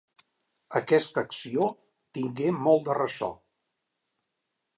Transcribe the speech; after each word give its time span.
Aquesta 0.79 1.23
acció 1.27 1.67
tingué 2.19 2.49
molt 2.65 2.89
de 2.89 2.97
ressò. 3.03 3.31